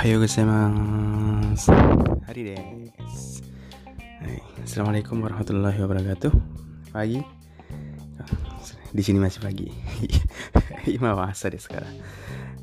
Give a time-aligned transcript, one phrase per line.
[0.00, 1.76] Ohayo gozaimasu
[2.24, 2.56] Hari des
[4.24, 6.32] Hai, Assalamualaikum warahmatullahi wabarakatuh.
[6.88, 7.20] Pagi.
[8.96, 9.68] Di sini masih pagi.
[10.96, 11.92] Imawasa deh sekarang.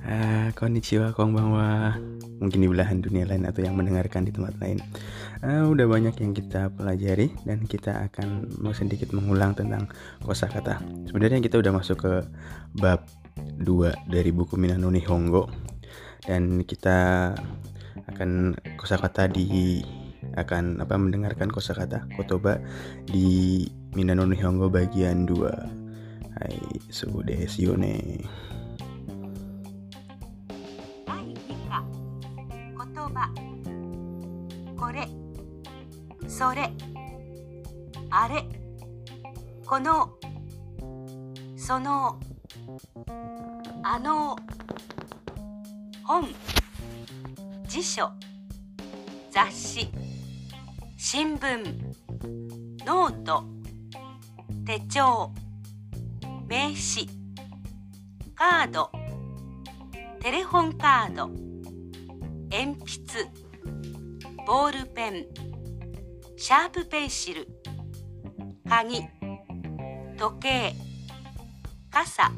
[0.01, 2.01] Uh, Konnichiwa, konbanwa.
[2.41, 4.81] Mungkin di belahan dunia lain atau yang mendengarkan di tempat lain.
[5.45, 9.85] Uh, Udah banyak yang kita pelajari Dan kita akan mau sedikit mengulang tentang
[10.25, 10.81] kosakata.
[11.05, 12.13] Sebenarnya kita udah masuk ke
[12.81, 13.05] bab
[13.61, 15.76] 2 dari buku Minano Nihongo
[16.27, 17.31] dan kita
[18.11, 19.79] akan kosakata di
[20.35, 22.59] akan apa mendengarkan kosakata kotoba
[23.07, 23.63] di
[23.95, 26.37] Minano Nihongo bagian 2.
[26.37, 26.59] Hai,
[26.91, 28.21] so desu ne.
[32.77, 33.25] Kotoba.
[34.77, 35.05] Kore.
[36.29, 36.67] Sore.
[38.13, 38.41] Are.
[39.65, 40.21] Kono.
[41.57, 42.21] Sono.
[43.81, 44.37] Ano.
[46.07, 46.23] 本
[47.67, 48.09] 辞書
[49.29, 49.89] 雑誌
[50.95, 51.65] 新聞
[52.85, 53.43] ノート
[54.65, 55.33] 手帳
[56.47, 57.11] 名刺
[58.35, 58.89] カード
[60.21, 63.29] テレホンカード鉛筆
[64.45, 65.25] ボールペン
[66.37, 67.49] シャープペンシル
[68.69, 69.01] 鍵
[70.17, 70.73] 時計
[71.91, 72.31] 傘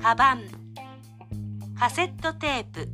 [0.00, 0.61] カバン。
[1.78, 2.88] カセットテープ。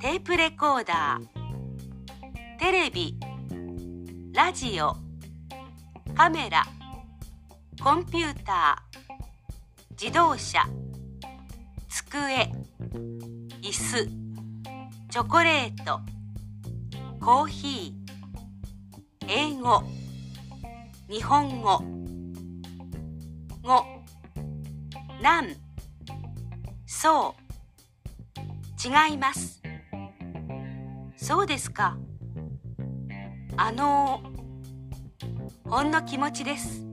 [0.00, 2.58] テープレコーダー。
[2.58, 3.18] テレビ。
[4.32, 4.96] ラジオ。
[6.14, 6.64] カメラ。
[7.82, 9.92] コンピューター。
[10.00, 10.64] 自動車。
[11.88, 12.52] 机。
[13.62, 14.06] 椅子。
[15.10, 16.00] チョコレート。
[17.20, 19.28] コーヒー。
[19.28, 19.82] 英語。
[21.08, 21.82] 日本語。
[23.62, 23.84] 語。
[25.20, 25.61] なん。
[26.92, 27.34] そ
[28.36, 29.08] う。
[29.08, 29.62] 違います。
[31.16, 31.96] そうですか。
[33.56, 34.20] あの
[35.64, 36.84] ほんの気持ちです。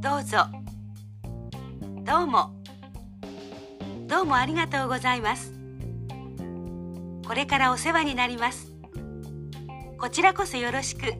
[0.00, 0.46] どうぞ。
[2.04, 2.50] どうも。
[4.08, 5.52] どうもありがとうございます。
[7.26, 8.72] これからお世話になります。
[9.96, 11.14] こちらこそよろしく。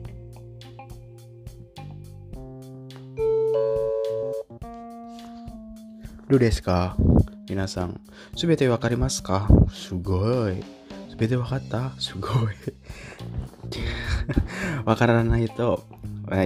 [6.29, 6.97] どうですか。
[7.48, 8.00] 皆さん、
[8.36, 10.62] すべてわかりますかすごい。
[11.10, 12.32] すべてわかったすごい。
[14.84, 15.84] わか らないと、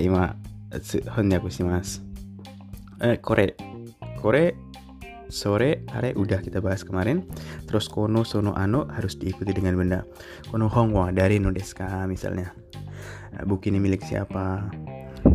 [0.02, 0.36] 今、
[1.14, 2.02] 翻訳します。
[3.00, 3.54] Eh, kore,
[4.22, 4.56] kore,
[5.28, 7.28] sore, are udah kita bahas kemarin.
[7.68, 10.00] Terus kono, sono, ano harus diikuti dengan benda.
[10.48, 12.56] Kono hongwa dari nodeska misalnya.
[13.44, 14.72] Buku ini milik siapa?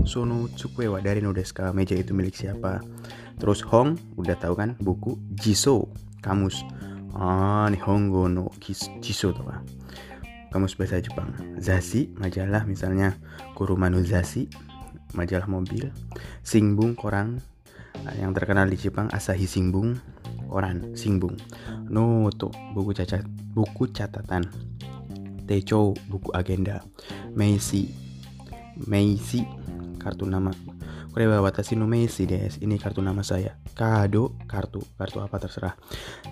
[0.09, 1.69] Sono tsukue dari nodeska.
[1.69, 2.81] Meja itu milik siapa?
[3.36, 5.92] Terus Hong udah tahu kan buku Jiso
[6.24, 6.64] kamus.
[7.16, 8.52] Ah, Nihongo no
[9.00, 9.60] Jiso tuh kan.
[10.52, 11.36] Kamus bahasa Jepang.
[11.60, 13.16] Zashi majalah misalnya
[13.52, 14.48] Kurumano Zashi
[15.12, 15.92] majalah mobil.
[16.40, 17.40] Singbung koran
[18.20, 20.00] yang terkenal di Jepang Asahi Singbung
[20.48, 21.36] koran Singbung.
[21.92, 24.48] Noto buku cacat buku catatan.
[25.44, 26.80] Techo buku agenda.
[27.36, 27.92] Meisi
[28.88, 29.40] Meisi
[29.96, 30.52] kartu nama
[31.16, 31.80] Korewa watashi
[32.28, 32.60] des.
[32.60, 33.56] Ini kartu nama saya.
[33.72, 34.84] Kado, kartu.
[35.00, 35.72] Kartu apa terserah.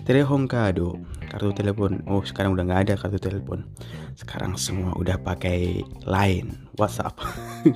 [0.05, 1.01] Telepon kado.
[1.25, 2.05] Kartu telepon.
[2.05, 3.65] Oh, sekarang udah nggak ada kartu telepon.
[4.13, 7.17] Sekarang semua udah pakai line, WhatsApp.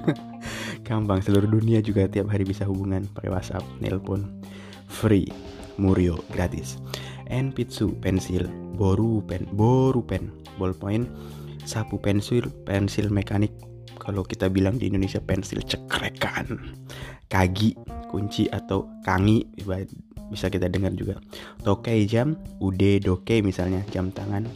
[0.85, 4.29] Gampang seluruh dunia juga tiap hari bisa hubungan pakai WhatsApp, nelpon.
[4.85, 5.25] Free,
[5.81, 6.77] murio, gratis.
[7.25, 8.45] Enpitsu, pensil,
[8.77, 10.29] boru pen, boru pen,
[10.61, 11.09] ballpoint,
[11.65, 13.49] sapu pensil, pensil mekanik,
[14.09, 16.57] kalau kita bilang di Indonesia pensil cekrekan
[17.29, 17.77] kagi
[18.09, 19.45] kunci atau kangi
[20.33, 21.21] bisa kita dengar juga.
[21.61, 24.49] Toke jam ude doke misalnya jam tangan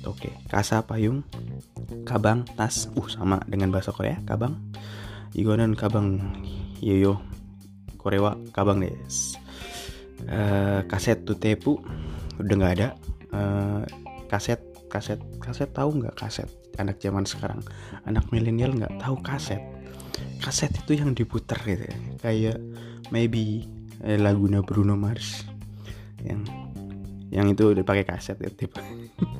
[0.00, 0.32] toke.
[0.48, 1.28] Kasa payung
[2.08, 4.56] kabang tas uh sama dengan bahasa Korea kabang.
[5.36, 6.32] Igonan kabang
[6.80, 7.20] yoyo
[8.00, 9.36] korewa kabang des
[10.24, 11.84] uh, kaset tuh tepu
[12.40, 12.88] udah nggak ada.
[13.28, 13.84] Uh,
[14.32, 17.60] kaset kaset kaset tahu nggak kaset anak zaman sekarang.
[18.04, 19.60] Anak milenial nggak tahu kaset.
[20.40, 21.96] Kaset itu yang diputar gitu ya.
[22.20, 22.56] kayak
[23.12, 23.68] maybe
[24.04, 25.44] eh, laguna Bruno Mars.
[26.24, 26.48] Yang
[27.28, 28.80] yang itu udah pakai kaset ya tipe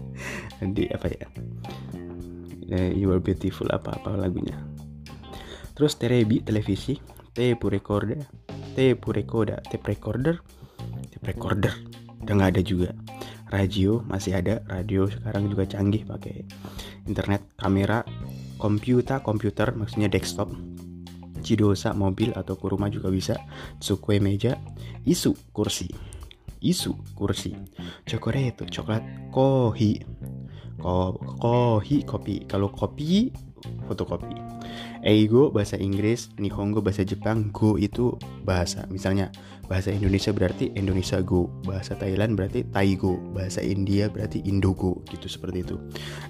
[0.76, 1.26] di apa ya?
[2.66, 4.58] Eh, You Are Beautiful apa apa lagunya.
[5.76, 6.98] Terus terebi televisi.
[7.36, 8.24] Tape recorder.
[8.72, 10.40] Tape recorder tape recorder.
[11.12, 11.72] Tape recorder.
[12.24, 12.90] Udah nggak ada juga
[13.50, 14.62] radio masih ada.
[14.66, 16.46] Radio sekarang juga canggih pakai
[17.06, 18.02] internet kamera
[18.58, 20.50] komputer komputer maksudnya desktop.
[21.46, 23.38] Cidosa mobil atau kuruma juga bisa.
[23.78, 24.58] Tsukue meja
[25.06, 25.86] Isu kursi.
[26.58, 27.54] Isu kursi.
[28.02, 30.02] Chocolate coklat kohi.
[30.82, 32.42] Ko kohi kopi.
[32.50, 33.30] Kalau kopi
[33.86, 34.36] fotokopi.
[35.06, 38.84] Eigo bahasa Inggris nihongo bahasa Jepang go itu bahasa.
[38.90, 39.30] Misalnya
[39.66, 43.18] bahasa Indonesia berarti Indonesia go bahasa Thailand berarti Taigo.
[43.32, 45.76] Bahasa India berarti Indogo gitu seperti itu.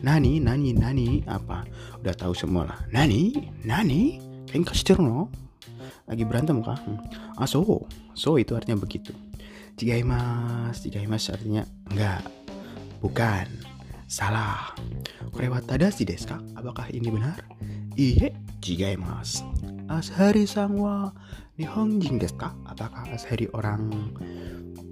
[0.05, 1.65] Nani nani nani apa?
[2.01, 3.33] Udah tahu semua lah nani?
[3.65, 5.29] Nani kenka no?
[6.07, 6.79] Lagi berantem kah?
[6.87, 7.03] Hmm.
[7.35, 7.65] ah so.
[8.15, 9.11] So itu artinya begitu.
[9.77, 12.25] Jigaimas Jigaimas artinya enggak.
[13.03, 13.76] Bukan
[14.07, 14.73] salah.
[15.35, 16.39] Korewa tadashi desu ka?
[16.55, 17.43] apakah ini benar?
[17.99, 18.33] Iye
[18.63, 19.43] Jigaimas
[19.91, 21.13] Ashari sangwa.
[21.59, 22.55] Nihonjin desu ka?
[22.71, 24.15] apakah Ashari orang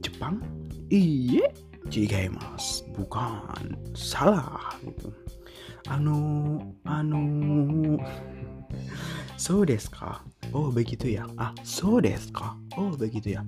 [0.02, 0.43] Jepang?
[0.90, 1.46] Iye
[1.88, 3.78] Jigaimas bukan.
[3.94, 4.76] Salah.
[4.82, 5.14] Gitu
[5.88, 7.25] anu anu.
[9.37, 10.25] So desu ka?
[10.52, 11.28] oh begitu ya.
[11.38, 12.58] Ah so desu ka?
[12.75, 13.43] oh begitu ya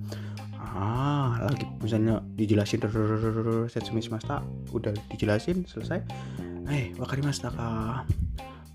[0.73, 1.65] ah lagi.
[1.79, 2.83] Misalnya dijelasin
[3.71, 4.43] setsumi semesta
[4.73, 5.99] udah dijelasin selesai.
[6.67, 7.67] Eh wakarimashita ka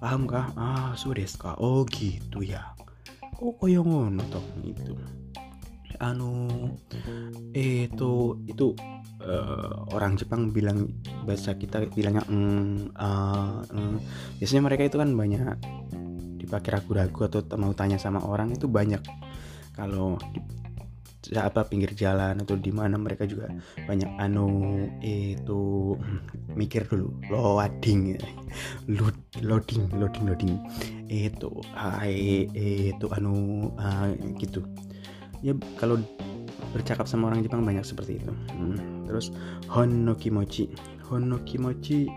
[0.00, 0.49] paham kah?
[0.56, 1.59] Ah so desu ka?
[1.61, 2.73] oh gitu ya.
[3.43, 4.97] Oh koyo ngono toh gitu.
[6.03, 6.50] Anu
[7.55, 8.12] itu
[8.49, 8.67] itu
[9.23, 10.91] uh, orang Jepang bilang
[11.23, 13.97] bahasa kita bilangnya mm, uh, mm.
[14.43, 15.43] biasanya mereka itu kan banyak
[16.43, 19.00] dipakai ragu-ragu atau mau tanya sama orang itu banyak.
[19.73, 20.19] Kalau
[21.39, 23.47] apa pinggir jalan atau di mana mereka juga
[23.87, 25.95] banyak anu itu
[26.59, 28.19] mikir dulu loading
[28.91, 30.55] load loading loading loading.
[31.07, 32.51] Itu ai
[32.91, 34.11] itu anu uh,
[34.43, 34.67] gitu.
[35.47, 36.03] Ya kalau
[36.75, 38.33] bercakap sama orang Jepang banyak seperti itu.
[38.55, 39.07] Hmm.
[39.07, 39.29] terus
[39.69, 40.73] hon no kimochi
[41.05, 42.11] hon no kimochi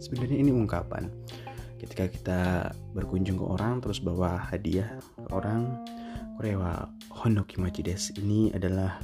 [0.00, 1.12] sebenarnya ini ungkapan.
[1.82, 2.42] Ketika kita
[2.94, 5.82] berkunjung ke orang terus bawa hadiah ke orang
[6.42, 6.90] Korewa
[7.22, 8.98] Hono Kimachi des ini adalah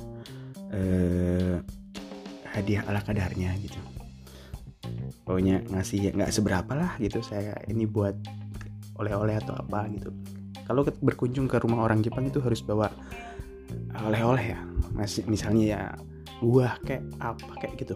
[0.74, 1.62] uh,
[2.50, 3.78] hadiah ala kadarnya gitu.
[5.22, 7.22] Pokoknya ngasih ya nggak seberapa lah gitu.
[7.22, 8.18] Saya ini buat
[8.98, 10.10] oleh-oleh atau apa gitu.
[10.66, 12.90] Kalau berkunjung ke rumah orang Jepang itu harus bawa
[14.02, 14.60] oleh-oleh ya.
[15.30, 15.80] Misalnya ya
[16.42, 17.94] buah kayak apa kayak gitu.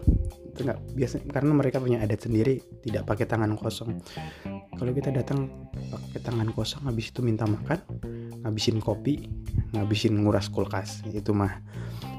[0.55, 3.99] Itu nggak biasa karena mereka punya adat sendiri tidak pakai tangan kosong.
[4.79, 7.83] Kalau kita datang pakai tangan kosong habis itu minta makan
[8.43, 9.31] ngabisin kopi
[9.73, 11.01] ngabisin nguras kulkas.
[11.09, 11.63] Itu mah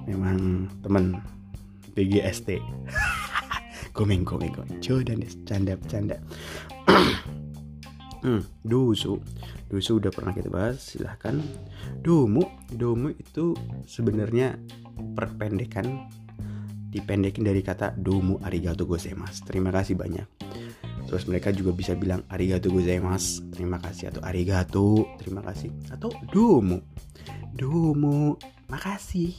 [0.09, 1.21] memang temen
[1.95, 2.59] PGST
[3.95, 6.17] komeng komeng komeng dan canda canda.
[8.25, 9.21] Hmm, dusu.
[9.69, 11.37] Dusu udah pernah kita bahas silahkan.
[12.01, 13.53] Domu domu itu
[13.85, 14.57] sebenarnya
[15.13, 16.09] perpendekan
[16.89, 19.45] dipendekin dari kata domu arigato gozaimasu.
[19.45, 20.25] Terima kasih banyak.
[21.05, 26.81] Terus mereka juga bisa bilang arigato gozaimasu, terima kasih atau arigato, terima kasih atau domu.
[27.55, 28.35] Domu,
[28.67, 29.37] makasih.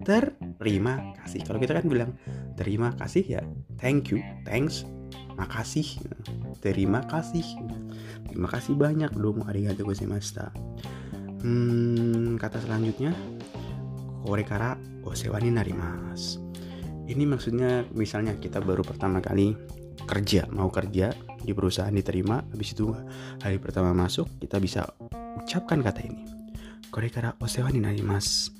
[0.00, 1.40] Terima kasih.
[1.44, 2.10] Kalau kita kan bilang
[2.56, 3.40] terima kasih ya
[3.76, 4.88] thank you, thanks,
[5.36, 5.86] makasih.
[6.64, 7.44] Terima kasih.
[8.28, 10.48] Terima kasih banyak domu arigato gozaimasu.
[11.40, 13.16] Hmm, kata selanjutnya
[14.20, 16.50] kore kara osewa ni narimasu
[17.10, 19.56] ini maksudnya misalnya kita baru pertama kali
[20.10, 22.90] kerja mau kerja di perusahaan diterima habis itu
[23.38, 24.90] hari pertama masuk kita bisa
[25.38, 26.26] ucapkan kata ini.
[26.90, 28.50] Korekara osewa ni narimasu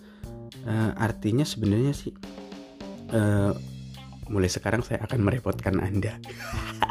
[0.66, 2.14] uh, artinya sebenarnya sih
[3.10, 3.52] uh,
[4.30, 6.14] mulai sekarang saya akan merepotkan anda.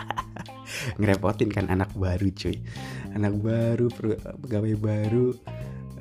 [1.00, 2.60] Ngerepotin kan anak baru cuy.
[3.16, 3.88] Anak baru
[4.44, 5.34] pegawai baru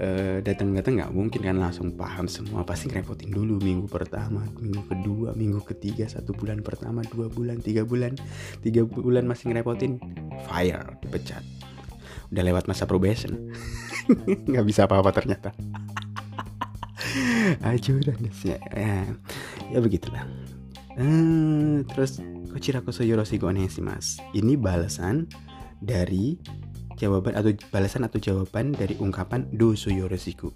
[0.00, 5.34] uh, datang-datang nggak mungkin kan langsung paham semua pasti ngerepotin dulu minggu pertama minggu kedua
[5.34, 8.14] minggu ketiga satu bulan pertama dua bulan tiga bulan
[8.62, 10.00] tiga bulan masih ngerepotin.
[10.46, 11.42] Fire dipecat.
[12.28, 13.52] Udah lewat masa probation.
[14.50, 15.50] Nggak bisa apa-apa ternyata.
[17.68, 19.06] Ajuran ya, ya,
[19.70, 20.26] ya begitulah.
[20.98, 23.52] Uh, terus Kochira koso yoroshiku
[23.84, 25.28] mas ini balasan
[25.84, 26.40] dari
[26.98, 30.50] jawaban atau balasan atau jawaban dari ungkapan dosu yoroshiku.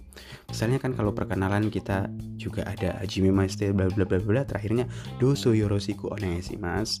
[0.51, 4.85] Misalnya kan kalau perkenalan kita juga ada hajime maste bla bla bla bla terakhirnya
[5.17, 6.11] dosu yoroshiku
[6.59, 6.99] mas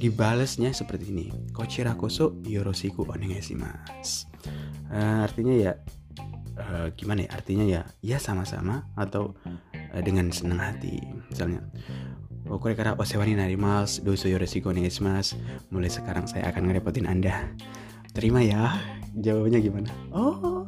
[0.00, 1.28] Dibalasnya seperti ini.
[1.52, 4.26] Kochira koso yoroshiku mas
[4.90, 5.72] Uh, artinya ya
[6.58, 7.30] uh, gimana ya?
[7.30, 9.38] Artinya ya ya sama-sama atau
[9.94, 10.98] uh, dengan senang hati.
[11.30, 11.62] Misalnya
[12.40, 15.38] Pokoknya karena osewani narimas, doso yoroshiku mas
[15.70, 17.54] Mulai sekarang saya akan ngerepotin Anda
[18.12, 18.76] terima ya.
[19.14, 19.90] Jawabannya gimana?
[20.14, 20.66] Oh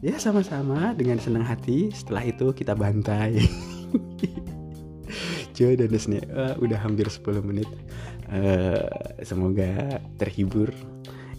[0.00, 1.92] ya sama-sama dengan senang hati.
[1.92, 3.40] Setelah itu kita bantai.
[5.56, 7.68] Joe dan Desne uh, udah hampir 10 menit.
[8.32, 8.88] Uh,
[9.20, 10.72] semoga terhibur.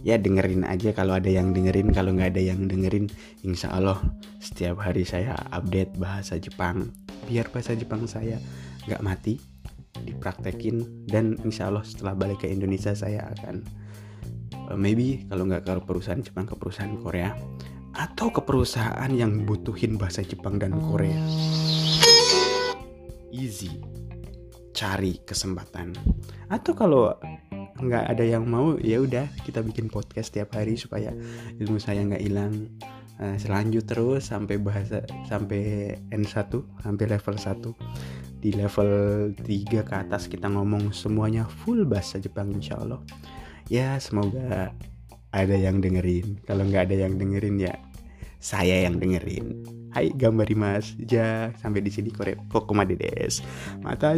[0.01, 1.93] Ya dengerin aja kalau ada yang dengerin.
[1.93, 3.09] Kalau nggak ada yang dengerin
[3.45, 4.01] insya Allah
[4.41, 6.93] setiap hari saya update bahasa Jepang.
[7.29, 8.37] Biar bahasa Jepang saya
[8.89, 9.37] nggak mati
[10.01, 13.61] dipraktekin dan insya Allah setelah balik ke Indonesia saya akan
[14.75, 17.31] maybe kalau nggak ke perusahaan Jepang ke perusahaan Korea
[17.91, 21.19] atau ke perusahaan yang butuhin bahasa Jepang dan Korea.
[23.31, 23.71] Easy.
[24.71, 25.91] Cari kesempatan.
[26.47, 27.11] Atau kalau
[27.81, 31.11] nggak ada yang mau ya udah kita bikin podcast tiap hari supaya
[31.59, 32.71] ilmu saya nggak hilang.
[33.21, 38.91] Uh, selanjut terus sampai bahasa sampai N1 sampai level 1 di level
[39.37, 39.45] 3
[39.85, 42.97] ke atas kita ngomong semuanya full bahasa Jepang insya Allah
[43.71, 44.75] ya semoga
[45.31, 46.43] ada yang dengerin.
[46.43, 47.79] Kalau nggak ada yang dengerin ya
[48.43, 49.63] saya yang dengerin.
[49.95, 50.91] Hai gambari mas.
[50.99, 53.39] Ja sampai di sini kore kokomade des
[53.79, 54.11] mata